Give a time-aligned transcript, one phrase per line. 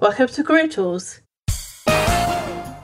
[0.00, 1.22] Welcome to Career Tools.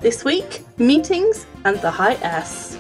[0.01, 2.77] This week, meetings and the high S.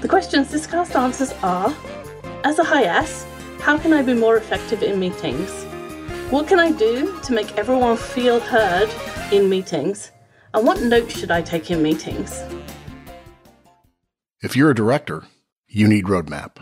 [0.00, 1.72] The questions this cast answers are
[2.42, 3.24] As a high S,
[3.60, 5.52] how can I be more effective in meetings?
[6.32, 8.90] What can I do to make everyone feel heard
[9.30, 10.10] in meetings?
[10.52, 12.42] And what notes should I take in meetings?
[14.42, 15.22] If you're a director,
[15.68, 16.56] you need roadmap.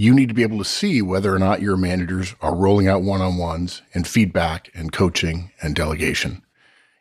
[0.00, 3.02] You need to be able to see whether or not your managers are rolling out
[3.02, 6.42] one-on-ones and feedback and coaching and delegation.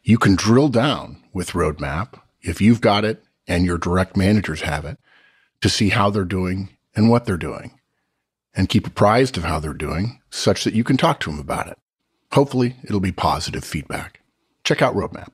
[0.02, 4.84] You can drill down with roadmap if you've got it and your direct managers have
[4.84, 4.98] it
[5.62, 7.80] to see how they're doing and what they're doing
[8.56, 11.68] and keep apprised of how they're doing such that you can talk to them about
[11.68, 11.78] it.
[12.32, 14.22] Hopefully it'll be positive feedback.
[14.64, 15.30] Check out roadmap.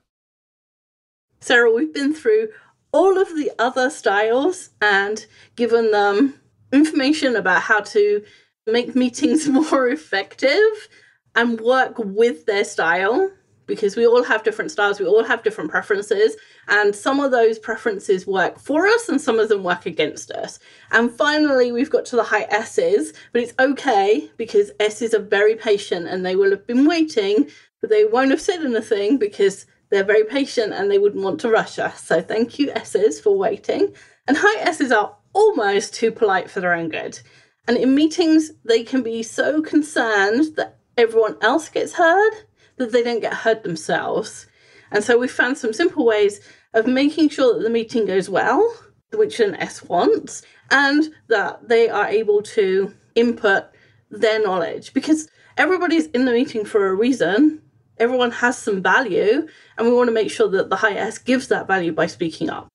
[1.40, 2.50] Sarah, we've been through
[2.92, 5.26] all of the other styles and
[5.56, 6.42] given them
[6.73, 8.23] information about how to
[8.68, 10.90] make meetings more effective
[11.36, 13.31] and work with their style
[13.66, 16.36] because we all have different styles, we all have different preferences,
[16.67, 20.59] and some of those preferences work for us and some of them work against us.
[20.92, 25.55] And finally, we've got to the high S's, but it's okay because S's are very
[25.55, 30.03] patient and they will have been waiting, but they won't have said anything because they're
[30.03, 32.03] very patient and they wouldn't want to rush us.
[32.03, 33.94] So thank you, S's, for waiting.
[34.28, 37.20] And high S's are almost too polite for their own good.
[37.67, 42.31] And in meetings, they can be so concerned that everyone else gets heard
[42.78, 44.48] that they don't get heard themselves.
[44.92, 46.42] And so we found some simple ways
[46.73, 48.76] of making sure that the meeting goes well,
[49.11, 53.66] which an S wants, and that they are able to input
[54.09, 57.61] their knowledge because everybody's in the meeting for a reason.
[57.98, 61.48] Everyone has some value, and we want to make sure that the high S gives
[61.50, 62.67] that value by speaking up.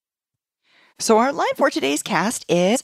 [1.01, 2.83] So, our line for today's cast is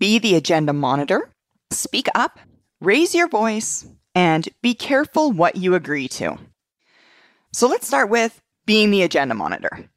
[0.00, 1.30] be the agenda monitor,
[1.70, 2.40] speak up,
[2.80, 6.36] raise your voice, and be careful what you agree to.
[7.52, 9.88] So, let's start with being the agenda monitor.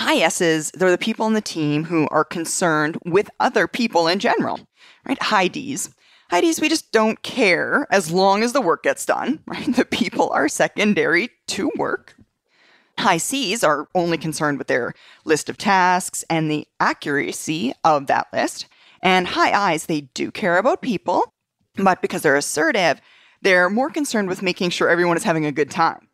[0.00, 4.18] High S's, they're the people on the team who are concerned with other people in
[4.18, 4.58] general,
[5.06, 5.22] right?
[5.22, 5.90] High D's.
[6.28, 9.76] High D's, we just don't care as long as the work gets done, right?
[9.76, 12.16] The people are secondary to work.
[12.98, 14.92] High C's are only concerned with their
[15.24, 18.66] list of tasks and the accuracy of that list.
[19.02, 21.32] And high I's, they do care about people,
[21.76, 23.00] but because they're assertive,
[23.42, 26.08] they're more concerned with making sure everyone is having a good time.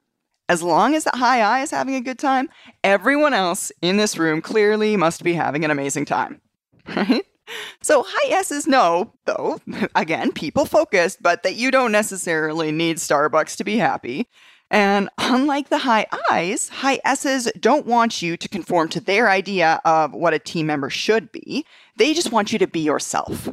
[0.48, 2.50] As long as the high I is having a good time,
[2.82, 6.40] everyone else in this room clearly must be having an amazing time.
[6.94, 7.24] Right?
[7.82, 9.60] So high S's know, though,
[9.94, 14.28] again, people focused, but that you don't necessarily need Starbucks to be happy.
[14.70, 19.80] And unlike the high I's, high S's don't want you to conform to their idea
[19.84, 21.64] of what a team member should be.
[21.96, 23.48] They just want you to be yourself.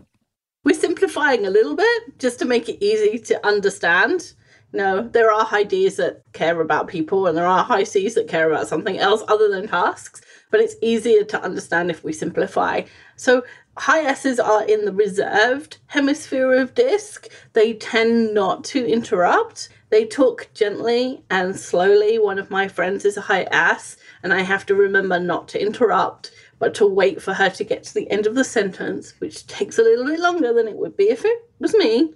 [0.63, 4.33] We're simplifying a little bit just to make it easy to understand.
[4.73, 8.27] No, there are high D's that care about people and there are high C's that
[8.27, 12.83] care about something else other than tasks, but it's easier to understand if we simplify.
[13.17, 13.43] So
[13.77, 17.29] high S's are in the reserved hemisphere of DISC.
[17.53, 22.17] They tend not to interrupt they talk gently and slowly.
[22.17, 25.61] One of my friends is a high S, and I have to remember not to
[25.61, 29.45] interrupt, but to wait for her to get to the end of the sentence, which
[29.47, 32.13] takes a little bit longer than it would be if it was me.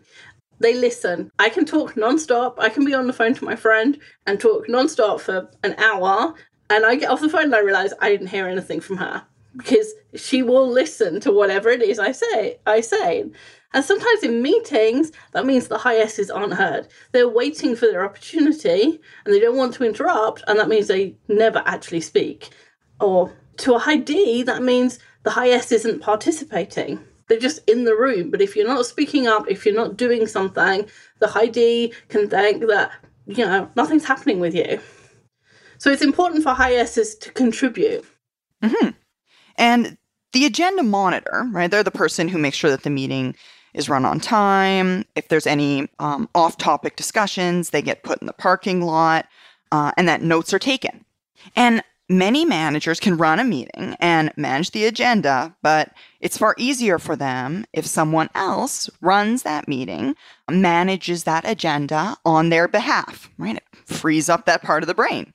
[0.59, 1.29] They listen.
[1.37, 2.55] I can talk nonstop.
[2.59, 6.33] I can be on the phone to my friend and talk nonstop for an hour,
[6.69, 9.25] and I get off the phone and I realize I didn't hear anything from her
[9.57, 12.57] because she will listen to whatever it is I say.
[12.66, 13.25] I say.
[13.73, 16.88] And sometimes in meetings, that means the high S's aren't heard.
[17.11, 21.16] They're waiting for their opportunity and they don't want to interrupt, and that means they
[21.27, 22.49] never actually speak.
[23.01, 26.99] Or to a high D, that means the high S isn't participating.
[27.27, 28.31] They're just in the room.
[28.31, 30.85] But if you're not speaking up, if you're not doing something,
[31.19, 32.91] the high D can think that,
[33.25, 34.79] you know, nothing's happening with you.
[35.79, 38.05] So it's important for high S's to contribute.
[38.63, 38.89] Mm-hmm.
[39.57, 39.97] And
[40.33, 41.71] the agenda monitor, right?
[41.71, 43.35] They're the person who makes sure that the meeting
[43.73, 45.05] is run on time.
[45.16, 49.27] If there's any um, off topic discussions, they get put in the parking lot
[49.71, 51.05] uh, and that notes are taken.
[51.55, 56.99] And many managers can run a meeting and manage the agenda, but it's far easier
[56.99, 60.16] for them if someone else runs that meeting,
[60.49, 63.58] manages that agenda on their behalf, right?
[63.58, 65.34] It frees up that part of the brain.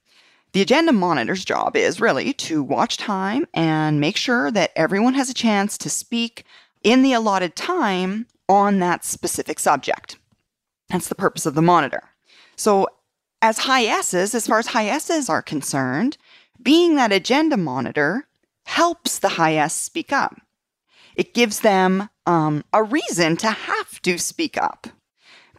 [0.52, 5.31] The agenda monitor's job is really to watch time and make sure that everyone has
[5.31, 6.44] a chance to speak
[6.82, 10.17] in the allotted time on that specific subject.
[10.88, 12.02] That's the purpose of the monitor.
[12.56, 12.88] So,
[13.43, 16.19] as high S's, as far as high S's are concerned,
[16.61, 18.26] being that agenda monitor
[18.67, 20.41] helps the high S speak up.
[21.17, 24.88] It gives them um, a reason to have to speak up.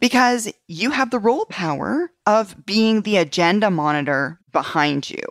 [0.02, 5.22] Because you have the role power of being the agenda monitor behind you.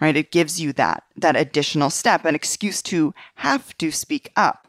[0.00, 0.16] Right?
[0.16, 4.68] It gives you that that additional step, an excuse to have to speak up.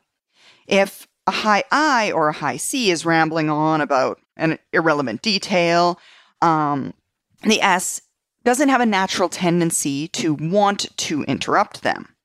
[0.66, 6.00] If a high I or a high C is rambling on about an irrelevant detail,
[6.42, 6.96] um,
[7.44, 8.02] the S
[8.46, 12.16] doesn't have a natural tendency to want to interrupt them.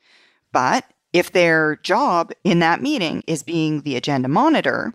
[0.53, 4.95] But if their job in that meeting is being the agenda monitor,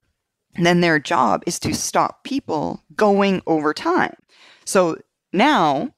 [0.64, 4.16] then their job is to stop people going over time.
[4.66, 4.98] So
[5.34, 5.94] now,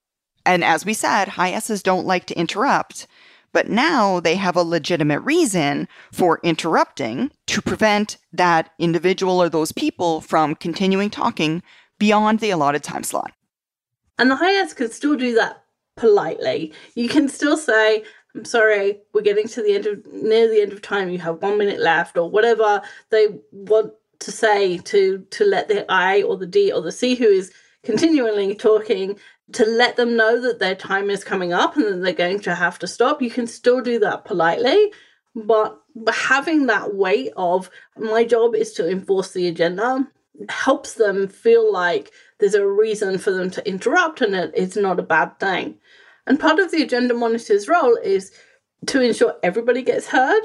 [0.46, 3.08] and as we said, high S's don't like to interrupt,
[3.52, 9.72] but now they have a legitimate reason for interrupting to prevent that individual or those
[9.72, 11.62] people from continuing talking
[12.00, 13.32] beyond the allotted time slot.
[14.18, 15.64] And the high S can still do that
[15.96, 16.74] politely.
[16.96, 18.04] You can still say,
[18.36, 21.42] I'm sorry, we're getting to the end of near the end of time, you have
[21.42, 26.38] one minute left, or whatever they want to say to to let the I or
[26.38, 27.52] the D or the C who is
[27.84, 29.18] continually talking
[29.54, 32.56] to let them know that their time is coming up and that they're going to
[32.56, 33.22] have to stop.
[33.22, 34.92] You can still do that politely,
[35.36, 35.80] but,
[36.14, 40.08] having that weight of my job is to enforce the agenda
[40.50, 45.00] helps them feel like there's a reason for them to interrupt and it, it's not
[45.00, 45.76] a bad thing.
[46.26, 48.32] And part of the agenda monitor's role is
[48.88, 50.44] to ensure everybody gets heard.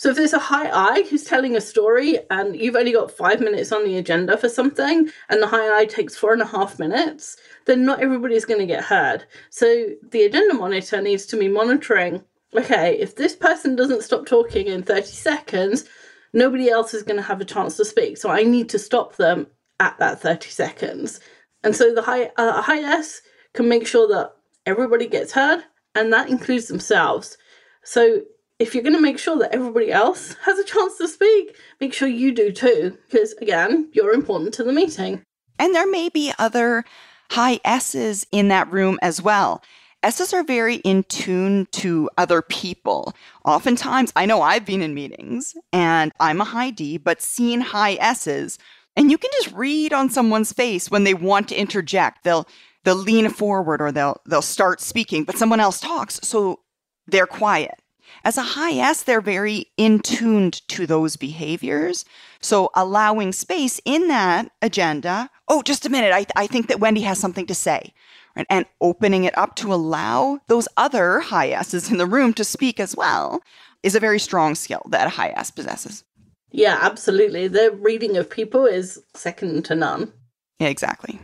[0.00, 3.38] So if there's a high I who's telling a story and you've only got five
[3.38, 6.78] minutes on the agenda for something and the high I takes four and a half
[6.78, 7.36] minutes,
[7.66, 9.26] then not everybody's going to get heard.
[9.50, 12.24] So the agenda monitor needs to be monitoring
[12.56, 15.84] okay, if this person doesn't stop talking in 30 seconds,
[16.32, 18.16] nobody else is going to have a chance to speak.
[18.16, 19.48] So I need to stop them
[19.80, 21.20] at that 30 seconds.
[21.62, 23.20] And so the high, uh, high S
[23.52, 24.32] can make sure that
[24.64, 25.62] everybody gets heard,
[25.94, 27.36] and that includes themselves.
[27.84, 28.22] So
[28.60, 31.94] if you're going to make sure that everybody else has a chance to speak, make
[31.94, 35.22] sure you do too, because again, you're important to the meeting.
[35.58, 36.84] And there may be other
[37.30, 39.62] high S's in that room as well.
[40.02, 43.14] S's are very in tune to other people.
[43.44, 47.94] Oftentimes, I know I've been in meetings and I'm a high D, but seen high
[47.94, 48.58] S's,
[48.94, 52.24] and you can just read on someone's face when they want to interject.
[52.24, 52.46] They'll
[52.84, 56.60] they'll lean forward or they'll they'll start speaking, but someone else talks, so
[57.06, 57.80] they're quiet.
[58.24, 62.04] As a high S, they're very in tuned to those behaviors.
[62.40, 65.30] So allowing space in that agenda.
[65.48, 66.12] Oh, just a minute.
[66.12, 67.92] I, th- I think that Wendy has something to say
[68.36, 68.46] right?
[68.48, 72.80] and opening it up to allow those other high S's in the room to speak
[72.80, 73.40] as well
[73.82, 76.04] is a very strong skill that a high S possesses.
[76.52, 77.48] Yeah, absolutely.
[77.48, 80.12] The reading of people is second to none.
[80.58, 81.20] Yeah, exactly.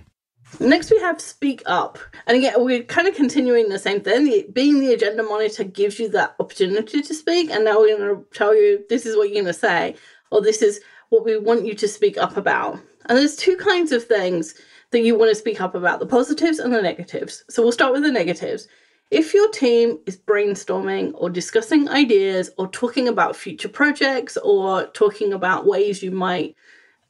[0.61, 1.99] Next, we have Speak Up.
[2.27, 4.45] And again, we're kind of continuing the same thing.
[4.53, 7.51] Being the agenda monitor gives you that opportunity to speak.
[7.51, 9.97] And now we're going to tell you this is what you're going to say,
[10.31, 12.81] or this is what we want you to speak up about.
[13.07, 14.55] And there's two kinds of things
[14.93, 17.45] that you want to speak up about the positives and the negatives.
[17.51, 18.67] So we'll start with the negatives.
[19.11, 25.33] If your team is brainstorming or discussing ideas or talking about future projects or talking
[25.33, 26.57] about ways you might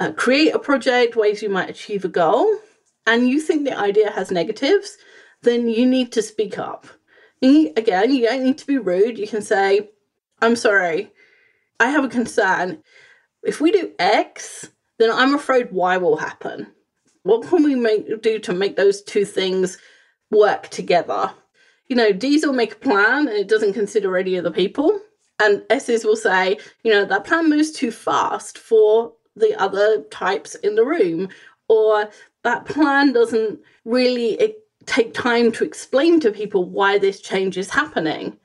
[0.01, 2.55] uh, create a project, ways you might achieve a goal,
[3.07, 4.97] and you think the idea has negatives,
[5.43, 6.87] then you need to speak up.
[7.43, 9.19] Again, you don't need to be rude.
[9.19, 9.91] You can say,
[10.43, 11.13] I'm sorry,
[11.79, 12.83] I have a concern.
[13.45, 16.67] If we do X, then I'm afraid Y will happen.
[17.23, 19.79] What can we make, do to make those two things
[20.31, 21.33] work together?
[21.89, 25.01] You know, D's will make a plan and it doesn't consider any of the people.
[25.39, 30.55] And S's will say, you know, that plan moves too fast for the other types
[30.57, 31.29] in the room.
[31.69, 32.09] Or
[32.47, 34.55] that plan doesn't really
[34.87, 38.39] take time to explain to people why this change is happening.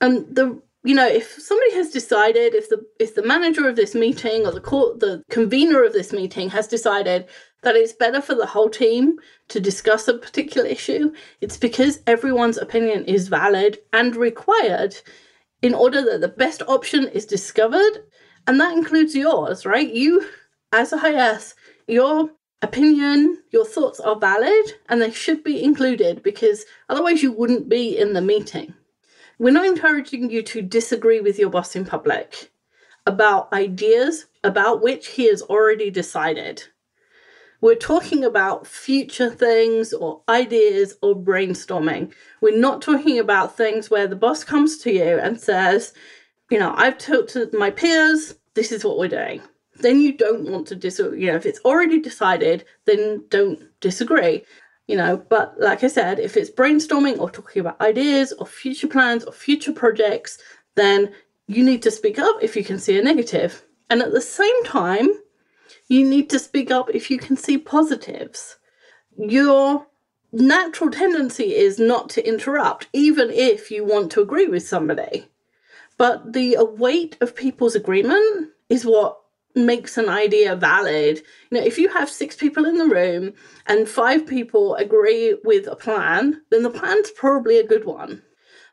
[0.00, 3.94] And the you know if somebody has decided if the if the manager of this
[3.94, 7.28] meeting or the court the convener of this meeting has decided
[7.62, 9.18] that it's better for the whole team
[9.48, 14.96] to discuss a particular issue it's because everyone's opinion is valid and required
[15.60, 17.94] in order that the best option is discovered
[18.46, 20.24] and that includes yours right you
[20.72, 21.54] as a high s
[21.86, 22.30] your
[22.62, 27.96] opinion, your thoughts are valid and they should be included because otherwise you wouldn't be
[27.96, 28.74] in the meeting.
[29.38, 32.50] We're not encouraging you to disagree with your boss in public
[33.06, 36.64] about ideas about which he has already decided.
[37.62, 42.12] We're talking about future things or ideas or brainstorming.
[42.40, 45.92] We're not talking about things where the boss comes to you and says,
[46.50, 49.42] you know, I've talked to my peers, this is what we're doing
[49.82, 51.22] then you don't want to disagree.
[51.22, 54.44] You know, if it's already decided, then don't disagree.
[54.86, 58.88] You know, but like I said, if it's brainstorming or talking about ideas or future
[58.88, 60.38] plans or future projects,
[60.74, 61.12] then
[61.46, 63.62] you need to speak up if you can see a negative.
[63.88, 65.08] And at the same time,
[65.90, 68.58] You need to speak up if you can see positives.
[69.18, 69.88] Your
[70.32, 75.26] natural tendency is not to interrupt, even if you want to agree with somebody.
[75.98, 79.19] But the weight of people's agreement is what
[79.54, 81.22] makes an idea valid.
[81.50, 83.32] You know, if you have six people in the room
[83.66, 88.22] and five people agree with a plan, then the plan's probably a good one.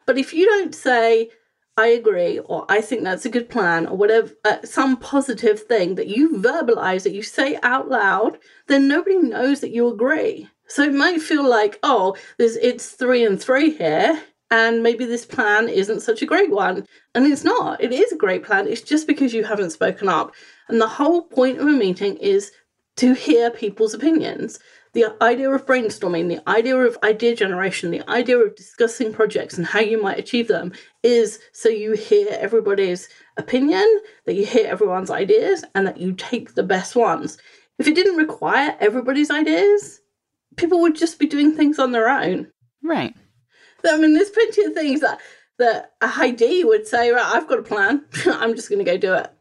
[0.06, 1.30] But if you don't say,
[1.78, 5.96] I agree, or I think that's a good plan, or whatever, uh, some positive thing
[5.96, 10.50] that you verbalize, that you say out loud, then nobody knows that you agree.
[10.68, 15.26] So it might feel like, oh, there's it's three and three here, and maybe this
[15.26, 16.86] plan isn't such a great one.
[17.14, 17.82] And it's not.
[17.84, 18.68] It is a great plan.
[18.68, 20.34] It's just because you haven't spoken up.
[20.68, 22.52] And the whole point of a meeting is
[22.98, 24.60] to hear people's opinions.
[24.94, 29.68] The idea of brainstorming, the idea of idea generation, the idea of discussing projects and
[29.68, 33.08] how you might achieve them is so you hear everybody's
[33.38, 33.86] opinion,
[34.26, 37.38] that you hear everyone's ideas, and that you take the best ones.
[37.78, 40.02] If it didn't require everybody's ideas,
[40.56, 42.48] people would just be doing things on their own.
[42.82, 43.14] Right.
[43.86, 45.20] I mean, there's plenty of things that
[45.60, 48.06] that a high D would say, right, I've got a plan.
[48.26, 49.32] I'm just going to go do it.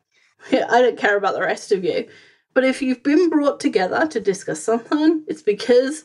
[0.53, 2.09] I don't care about the rest of you.
[2.55, 6.05] But if you've been brought together to discuss something, it's because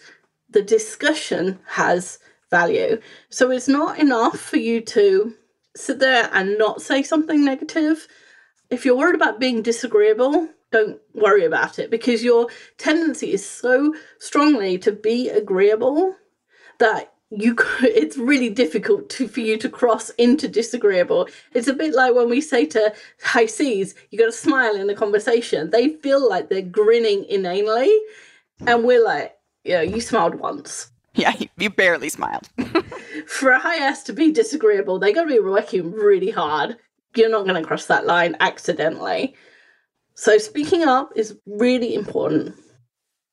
[0.50, 2.20] the discussion has
[2.50, 3.00] value.
[3.30, 5.34] So it's not enough for you to
[5.76, 8.08] sit there and not say something negative.
[8.70, 13.94] If you're worried about being disagreeable, don't worry about it because your tendency is so
[14.20, 16.16] strongly to be agreeable
[16.80, 21.28] that you could, it's really difficult to, for you to cross into disagreeable.
[21.54, 24.90] It's a bit like when we say to high C's you got to smile in
[24.90, 25.70] a conversation.
[25.70, 27.98] They feel like they're grinning inanely
[28.68, 30.92] and we're like yeah you smiled once.
[31.16, 32.50] Yeah you barely smiled.
[33.28, 36.78] For a high s to be disagreeable they got to be working really hard.
[37.16, 39.36] You're not going to cross that line accidentally.
[40.14, 42.56] So speaking up is really important.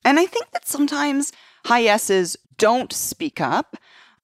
[0.05, 1.33] And i think that sometimes
[1.65, 3.77] high s's don't speak up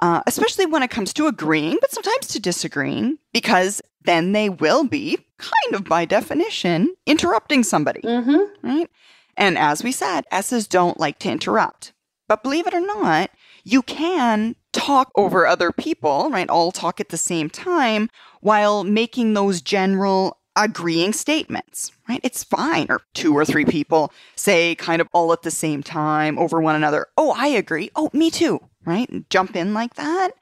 [0.05, 4.85] uh, especially when it comes to agreeing, but sometimes to disagreeing, because then they will
[4.85, 8.03] be, kind of by definition, interrupting somebody.
[8.03, 8.69] Mm-hmm.
[8.69, 8.91] Right?
[9.37, 11.93] And as we said, S's don't like to interrupt.
[12.29, 13.31] But believe it or not,
[13.65, 16.51] you can talk over other people, right?
[16.51, 18.11] All talk at the same time
[18.41, 22.21] while making those general agreeing statements, right?
[22.23, 22.87] It's fine.
[22.89, 26.77] Or two or three people say kind of all at the same time over one
[26.77, 27.07] another.
[27.17, 27.91] Oh, I agree.
[27.97, 29.29] Oh, me too right?
[29.31, 30.33] Jump in like that.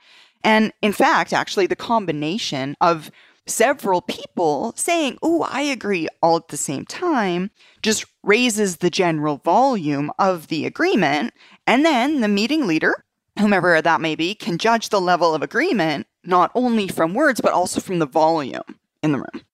[0.45, 3.11] And in fact, actually, the combination of
[3.47, 7.51] several people saying, Oh, I agree all at the same time
[7.83, 11.35] just raises the general volume of the agreement.
[11.67, 13.05] And then the meeting leader,
[13.39, 17.53] whomever that may be, can judge the level of agreement not only from words, but
[17.53, 19.45] also from the volume in the room.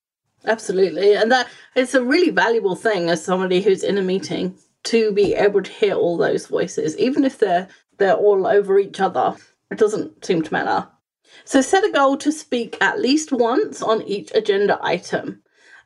[0.44, 1.14] Absolutely.
[1.14, 5.34] And that it's a really valuable thing as somebody who's in a meeting to be
[5.34, 7.68] able to hear all those voices, even if they're
[7.98, 9.36] they're all over each other.
[9.70, 10.88] It doesn't seem to matter.
[11.44, 15.42] So set a goal to speak at least once on each agenda item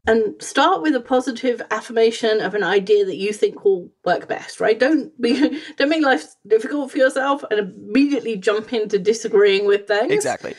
[0.07, 4.61] and start with a positive affirmation of an idea that you think will work best
[4.61, 9.87] right don't be don't make life difficult for yourself and immediately jump into disagreeing with
[9.87, 10.55] things exactly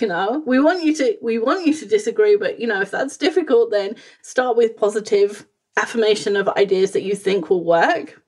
[0.00, 2.90] you know we want you to we want you to disagree but you know if
[2.90, 8.22] that's difficult then start with positive affirmation of ideas that you think will work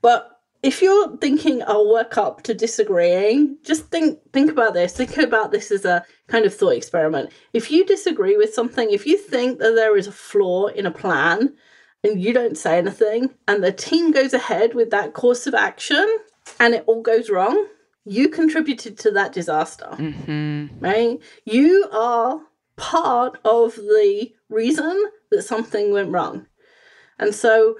[0.00, 4.92] but if you're thinking I'll work up to disagreeing, just think think about this.
[4.92, 7.32] Think about this as a kind of thought experiment.
[7.52, 10.90] If you disagree with something, if you think that there is a flaw in a
[10.90, 11.54] plan
[12.04, 16.06] and you don't say anything and the team goes ahead with that course of action
[16.60, 17.66] and it all goes wrong,
[18.04, 19.88] you contributed to that disaster.
[19.92, 20.78] Mm-hmm.
[20.80, 21.18] Right?
[21.44, 22.40] You are
[22.76, 26.46] part of the reason that something went wrong.
[27.18, 27.76] And so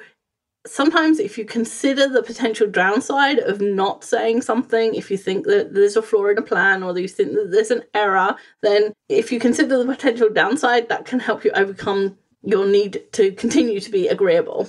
[0.66, 5.74] sometimes if you consider the potential downside of not saying something, if you think that
[5.74, 8.92] there's a flaw in a plan or that you think that there's an error, then
[9.08, 13.80] if you consider the potential downside, that can help you overcome your need to continue
[13.80, 14.68] to be agreeable.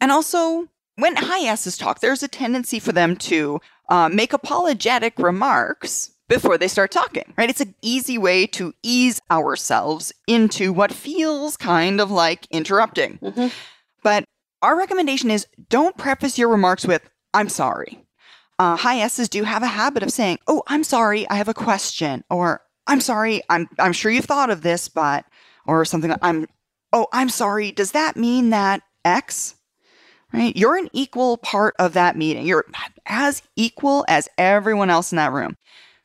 [0.00, 5.18] And also, when high S's talk, there's a tendency for them to uh, make apologetic
[5.18, 7.50] remarks before they start talking, right?
[7.50, 13.18] It's an easy way to ease ourselves into what feels kind of like interrupting.
[13.18, 13.48] Mm-hmm.
[14.02, 14.24] But
[14.62, 18.04] our recommendation is don't preface your remarks with, I'm sorry.
[18.58, 21.54] Uh, high S's do have a habit of saying, Oh, I'm sorry, I have a
[21.54, 25.24] question, or I'm sorry, I'm, I'm sure you've thought of this, but,
[25.66, 26.46] or something I'm,
[26.92, 29.56] oh, I'm sorry, does that mean that X?
[30.34, 30.56] Right?
[30.56, 32.44] You're an equal part of that meeting.
[32.44, 32.66] You're
[33.06, 35.56] as equal as everyone else in that room.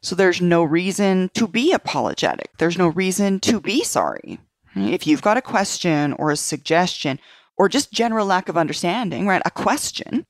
[0.03, 2.51] So there's no reason to be apologetic.
[2.59, 4.39] There's no reason to be sorry.
[4.75, 7.19] If you've got a question or a suggestion
[7.57, 9.41] or just general lack of understanding, right?
[9.45, 10.27] A question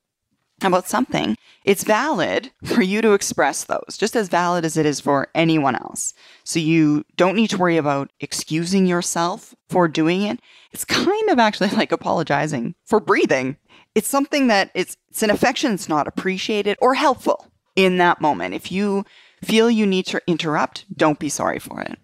[0.63, 4.99] about something, it's valid for you to express those, just as valid as it is
[4.99, 6.13] for anyone else.
[6.43, 10.39] So you don't need to worry about excusing yourself for doing it.
[10.71, 13.57] It's kind of actually like apologizing for breathing.
[13.95, 18.53] It's something that it's, it's an affection that's not appreciated or helpful in that moment.
[18.53, 19.05] If you
[19.43, 21.97] feel you need to interrupt, don't be sorry for it.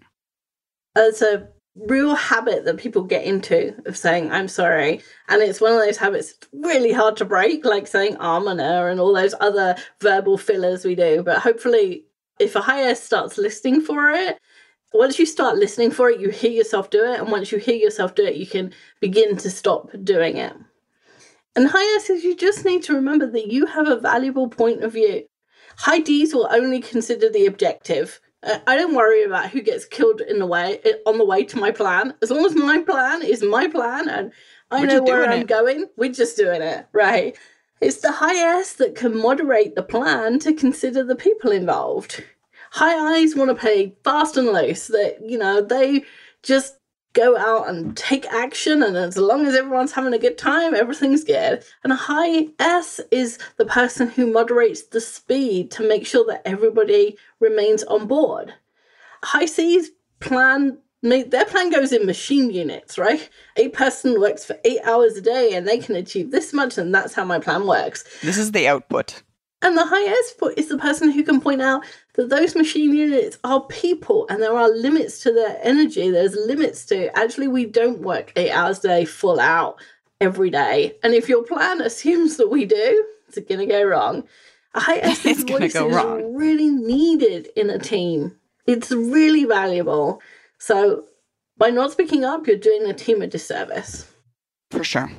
[0.96, 5.72] It's a real habit that people get into of saying i'm sorry and it's one
[5.72, 10.38] of those habits really hard to break like saying almoner and all those other verbal
[10.38, 12.06] fillers we do but hopefully
[12.38, 14.38] if a higher starts listening for it
[14.94, 17.76] once you start listening for it you hear yourself do it and once you hear
[17.76, 20.54] yourself do it you can begin to stop doing it
[21.56, 24.84] and high s is you just need to remember that you have a valuable point
[24.84, 25.24] of view
[25.78, 30.20] high d's will only consider the objective uh, I don't worry about who gets killed
[30.20, 32.14] in the way uh, on the way to my plan.
[32.22, 34.32] As long as my plan is my plan and
[34.70, 35.48] I we're know where I'm it.
[35.48, 37.36] going, we're just doing it, right?
[37.80, 42.24] It's the high S that can moderate the plan to consider the people involved.
[42.70, 44.88] High I's want to play fast and loose.
[44.88, 46.04] That you know they
[46.42, 46.75] just
[47.16, 51.24] go out and take action, and as long as everyone's having a good time, everything's
[51.24, 51.64] good.
[51.82, 56.42] And a high S is the person who moderates the speed to make sure that
[56.44, 58.54] everybody remains on board.
[59.24, 63.28] High C's plan their plan goes in machine units, right?
[63.56, 66.94] A person works for eight hours a day and they can achieve this much, and
[66.94, 68.04] that's how my plan works.
[68.22, 69.22] This is the output.
[69.62, 71.84] And the high output is the person who can point out
[72.16, 76.10] that those machine units are people and there are limits to their energy.
[76.10, 79.76] There's limits to actually, we don't work eight hours a day full out
[80.20, 80.96] every day.
[81.02, 84.24] And if your plan assumes that we do, it's going to go wrong.
[84.74, 86.34] A high S's voice is wrong.
[86.34, 88.36] really needed in a team.
[88.66, 90.20] It's really valuable.
[90.58, 91.04] So
[91.58, 94.10] by not speaking up, you're doing the team a disservice.
[94.70, 95.10] For sure.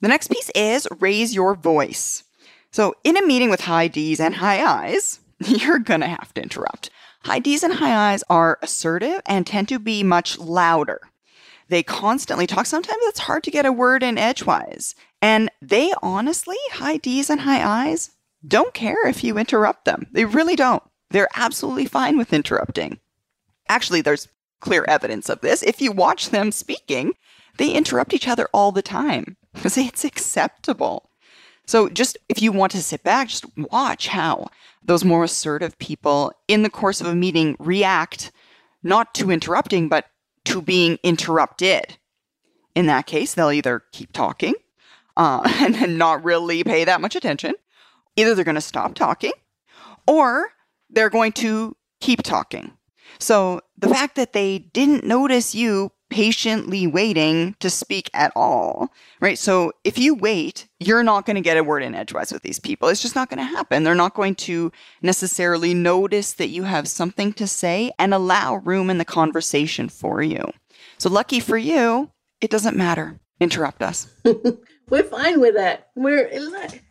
[0.00, 2.24] The next piece is raise your voice.
[2.70, 6.90] So, in a meeting with high D's and high I's, you're to have to interrupt.
[7.24, 11.00] High D's and high I's are assertive and tend to be much louder.
[11.68, 12.66] They constantly talk.
[12.66, 14.94] Sometimes it's hard to get a word in edgewise.
[15.20, 18.10] And they honestly, high D's and high I's,
[18.46, 20.06] don't care if you interrupt them.
[20.10, 20.82] They really don't.
[21.10, 22.98] They're absolutely fine with interrupting.
[23.68, 24.28] Actually, there's
[24.60, 25.62] clear evidence of this.
[25.62, 27.12] If you watch them speaking,
[27.58, 31.10] they interrupt each other all the time because it's acceptable.
[31.66, 34.48] So just if you want to sit back, just watch how
[34.84, 38.32] those more assertive people in the course of a meeting react
[38.82, 40.06] not to interrupting, but
[40.44, 41.96] to being interrupted.
[42.74, 44.54] In that case, they'll either keep talking
[45.16, 47.54] uh, and then not really pay that much attention.
[48.16, 49.32] Either they're going to stop talking
[50.06, 50.50] or
[50.90, 52.72] they're going to keep talking.
[53.18, 59.38] So the fact that they didn't notice you patiently waiting to speak at all, right?
[59.38, 62.60] So if you wait, you're not going to get a word in edgewise with these
[62.60, 62.88] people.
[62.88, 63.82] It's just not going to happen.
[63.82, 64.70] They're not going to
[65.00, 70.22] necessarily notice that you have something to say and allow room in the conversation for
[70.22, 70.52] you.
[70.98, 72.10] So lucky for you,
[72.42, 73.18] it doesn't matter.
[73.40, 74.06] Interrupt us.
[74.90, 75.82] we're fine with it.
[75.96, 76.30] We're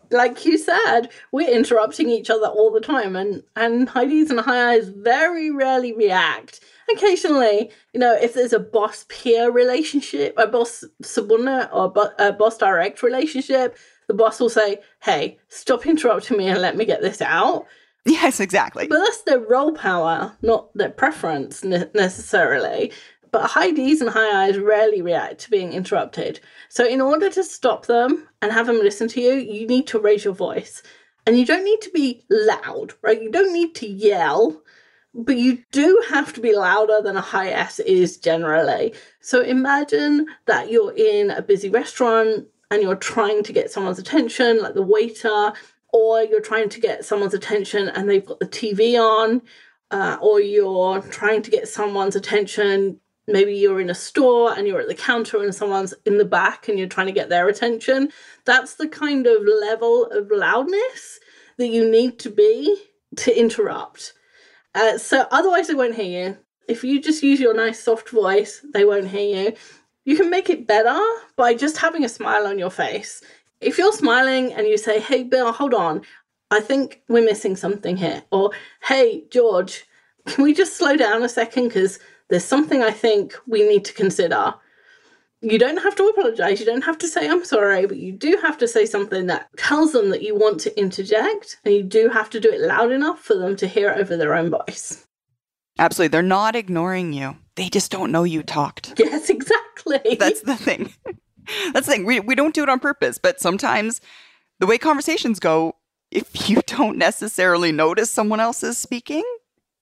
[0.09, 4.41] like you said, we're interrupting each other all the time, and and high D's and
[4.41, 6.59] high I's very rarely react
[6.95, 12.57] occasionally, you know, if there's a boss peer relationship, a boss subordinate or a boss
[12.57, 13.77] direct relationship,
[14.07, 17.65] the boss will say, Hey, stop interrupting me and let me get this out.
[18.05, 18.87] Yes, exactly.
[18.87, 22.91] But that's their role power, not their preference ne- necessarily.
[23.31, 26.39] But high D's and high I's rarely react to being interrupted.
[26.67, 29.99] So, in order to stop them and have them listen to you, you need to
[29.99, 30.83] raise your voice.
[31.25, 33.21] And you don't need to be loud, right?
[33.21, 34.60] You don't need to yell
[35.13, 38.93] but you do have to be louder than a high S is generally.
[39.19, 44.61] So imagine that you're in a busy restaurant and you're trying to get someone's attention,
[44.61, 45.51] like the waiter,
[45.91, 49.41] or you're trying to get someone's attention and they've got the TV on,
[49.91, 52.97] uh, or you're trying to get someone's attention.
[53.27, 56.69] Maybe you're in a store and you're at the counter and someone's in the back
[56.69, 58.09] and you're trying to get their attention.
[58.45, 61.19] That's the kind of level of loudness
[61.57, 62.81] that you need to be
[63.17, 64.13] to interrupt.
[64.73, 66.37] Uh, so otherwise they won't hear you.
[66.67, 69.53] If you just use your nice soft voice, they won't hear you.
[70.05, 70.99] You can make it better
[71.35, 73.21] by just having a smile on your face.
[73.59, 76.01] If you're smiling and you say, "Hey Bill, hold on.
[76.49, 78.51] I think we're missing something here." Or,
[78.83, 79.85] "Hey George,
[80.27, 83.93] can we just slow down a second cuz there's something I think we need to
[83.93, 84.55] consider."
[85.41, 86.59] You don't have to apologize.
[86.59, 89.49] You don't have to say, I'm sorry, but you do have to say something that
[89.57, 92.91] tells them that you want to interject, and you do have to do it loud
[92.91, 95.05] enough for them to hear over their own voice.
[95.79, 96.09] Absolutely.
[96.09, 98.93] They're not ignoring you, they just don't know you talked.
[98.99, 100.15] Yes, exactly.
[100.19, 100.93] That's the thing.
[101.73, 102.05] That's the thing.
[102.05, 103.99] We, we don't do it on purpose, but sometimes
[104.59, 105.75] the way conversations go,
[106.11, 109.23] if you don't necessarily notice someone else is speaking,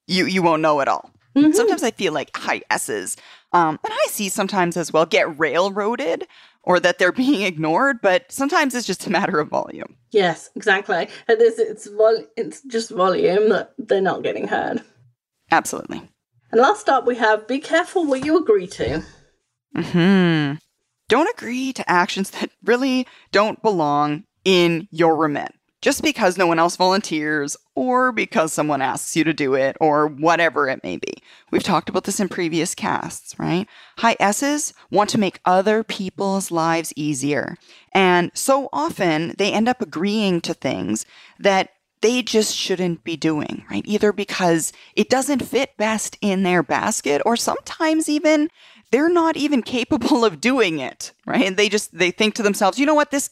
[0.06, 1.10] you, you won't know at all.
[1.36, 1.52] Mm-hmm.
[1.52, 3.16] Sometimes I feel like high S's,
[3.52, 6.26] um, and I see sometimes as well, get railroaded
[6.62, 9.96] or that they're being ignored, but sometimes it's just a matter of volume.
[10.10, 11.08] Yes, exactly.
[11.28, 14.82] And it's, it's, vol- it's just volume that they're not getting heard.
[15.50, 16.02] Absolutely.
[16.52, 19.02] And last up, we have be careful what you agree to.
[19.76, 20.54] Hmm.
[21.08, 26.58] Don't agree to actions that really don't belong in your remit just because no one
[26.58, 31.14] else volunteers or because someone asks you to do it or whatever it may be.
[31.50, 33.66] We've talked about this in previous casts, right?
[33.98, 37.56] High S's want to make other people's lives easier.
[37.92, 41.06] And so often they end up agreeing to things
[41.38, 41.70] that
[42.02, 43.84] they just shouldn't be doing, right?
[43.86, 48.48] Either because it doesn't fit best in their basket or sometimes even
[48.90, 51.46] they're not even capable of doing it, right?
[51.46, 53.10] And they just they think to themselves, "You know what?
[53.10, 53.30] This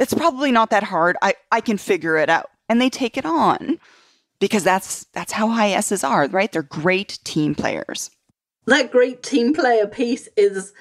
[0.00, 1.16] that's probably not that hard.
[1.22, 3.78] I I can figure it out." And they take it on
[4.40, 6.50] because that's that's how high S's are, right?
[6.50, 8.10] They're great team players.
[8.66, 10.72] That great team player piece is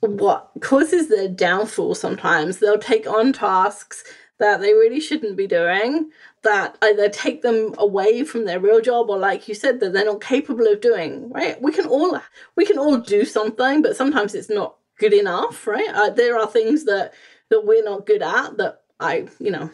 [0.00, 2.58] what causes their downfall sometimes.
[2.58, 4.04] They'll take on tasks
[4.38, 6.10] that they really shouldn't be doing
[6.42, 10.04] that either take them away from their real job or like you said that they're
[10.04, 12.18] not capable of doing right we can all
[12.56, 16.48] we can all do something but sometimes it's not good enough right uh, there are
[16.48, 17.12] things that
[17.52, 19.70] that we're not good at that i you know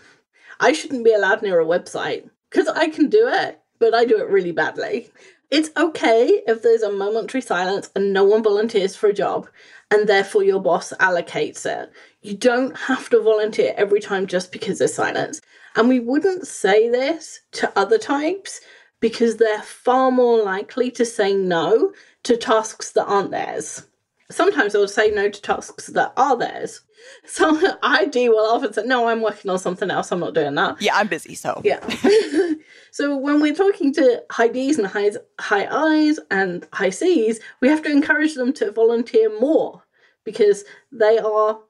[0.60, 4.18] i shouldn't be allowed near a website because i can do it but i do
[4.18, 5.08] it really badly
[5.50, 9.48] it's okay if there's a momentary silence and no one volunteers for a job
[9.90, 11.90] and therefore your boss allocates it
[12.22, 15.40] you don't have to volunteer every time just because there's silence.
[15.76, 18.60] And we wouldn't say this to other types
[19.00, 21.92] because they're far more likely to say no
[22.24, 23.86] to tasks that aren't theirs.
[24.30, 26.80] Sometimes they'll say no to tasks that are theirs.
[27.26, 30.10] So ID will often say, No, I'm working on something else.
[30.12, 30.80] I'm not doing that.
[30.80, 31.34] Yeah, I'm busy.
[31.34, 31.86] So, yeah.
[32.90, 37.68] so, when we're talking to high Ds and high, high Is and high Cs, we
[37.68, 39.82] have to encourage them to volunteer more
[40.24, 41.60] because they are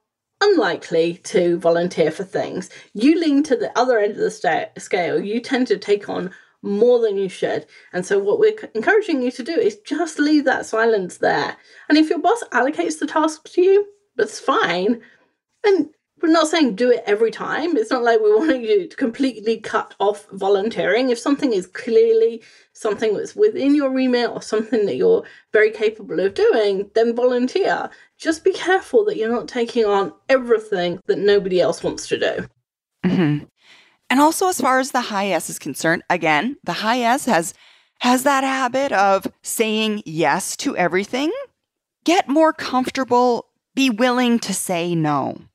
[0.41, 2.69] unlikely to volunteer for things.
[2.93, 5.19] You lean to the other end of the sta- scale.
[5.19, 7.65] You tend to take on more than you should.
[7.93, 11.57] And so, what we're encouraging you to do is just leave that silence there.
[11.87, 15.01] And if your boss allocates the task to you, that's fine.
[15.65, 15.89] And
[16.21, 17.77] we're not saying do it every time.
[17.77, 21.09] It's not like we want you to completely cut off volunteering.
[21.09, 22.43] If something is clearly
[22.73, 27.89] something that's within your remit or something that you're very capable of doing, then volunteer.
[28.17, 32.47] Just be careful that you're not taking on everything that nobody else wants to do.
[33.05, 33.45] Mm-hmm.
[34.11, 37.53] And also, as far as the high S is concerned, again, the high S has
[37.99, 41.31] has that habit of saying yes to everything.
[42.05, 43.45] Get more comfortable.
[43.75, 45.48] Be willing to say no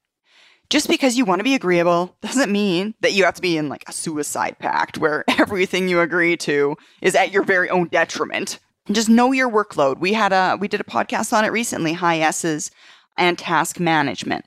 [0.70, 3.68] just because you want to be agreeable doesn't mean that you have to be in
[3.68, 8.58] like a suicide pact where everything you agree to is at your very own detriment.
[8.90, 9.98] Just know your workload.
[9.98, 12.70] We had a we did a podcast on it recently, high S's
[13.16, 14.44] and task management.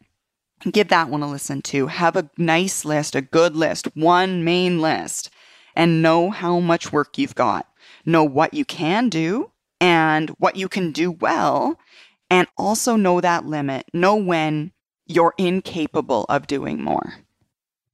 [0.72, 1.88] Give that one a listen to.
[1.88, 5.30] Have a nice list, a good list, one main list,
[5.76, 7.68] and know how much work you've got.
[8.06, 11.80] Know what you can do and what you can do well,
[12.30, 13.86] and also know that limit.
[13.94, 14.72] Know when
[15.08, 17.16] you're incapable of doing more.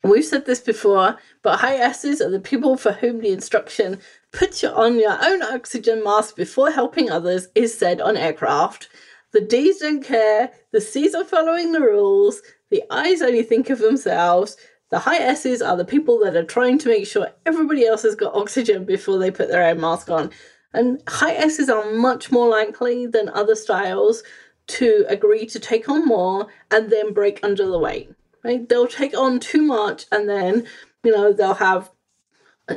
[0.04, 4.00] We've said this before, but high S's are the people for whom the instruction
[4.34, 8.90] put you on your own oxygen mask before helping others is said on aircraft.
[9.32, 13.80] The D's don't care, the C's are following the rules, the I's only think of
[13.80, 14.58] themselves.
[14.90, 18.16] The high S's are the people that are trying to make sure everybody else has
[18.16, 20.32] got oxygen before they put their own mask on.
[20.74, 24.22] And high S's are much more likely than other styles
[24.68, 28.12] to agree to take on more and then break under the weight.
[28.44, 28.68] Right?
[28.68, 30.68] They'll take on too much and then,
[31.04, 31.92] you know, they'll have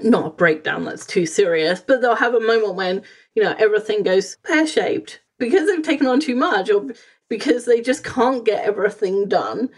[0.03, 3.03] not a breakdown that's too serious, but they'll have a moment when,
[3.35, 6.87] you know, everything goes pear shaped because they've taken on too much or
[7.29, 9.71] because they just can't get everything done.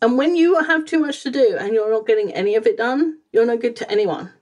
[0.00, 2.76] And when you have too much to do and you're not getting any of it
[2.76, 4.32] done, you're no good to anyone.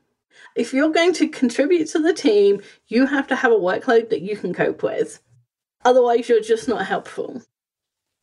[0.57, 4.23] If you're going to contribute to the team, you have to have a workload that
[4.23, 5.21] you can cope with.
[5.85, 7.43] Otherwise, you're just not helpful.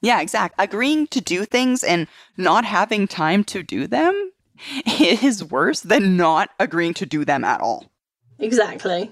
[0.02, 0.64] Yeah, exactly.
[0.64, 4.32] Agreeing to do things and not having time to do them
[5.00, 7.92] is worse than not agreeing to do them at all.
[8.40, 9.12] Exactly.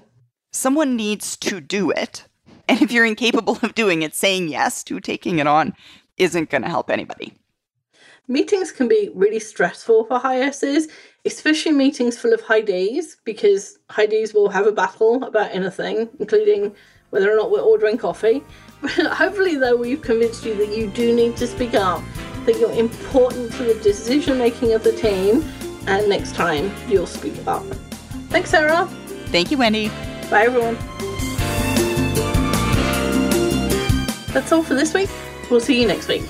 [0.52, 2.24] Someone needs to do it.
[2.68, 5.72] And if you're incapable of doing it, saying yes to taking it on
[6.16, 7.32] isn't going to help anybody.
[8.26, 10.88] Meetings can be really stressful for high S's,
[11.24, 16.08] especially meetings full of high Ds, because high Ds will have a battle about anything,
[16.18, 16.74] including
[17.10, 18.42] whether or not we're ordering coffee.
[18.82, 22.02] Hopefully, though, we've convinced you that you do need to speak up,
[22.44, 25.44] that you're important to the decision making of the team,
[25.86, 27.64] and next time you'll speak up.
[28.28, 28.86] Thanks, Sarah.
[29.26, 29.88] Thank you, Wendy.
[30.30, 30.76] Bye, everyone.
[34.32, 35.08] That's all for this week.
[35.50, 36.22] We'll see you next week.